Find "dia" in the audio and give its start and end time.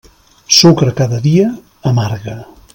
1.27-1.53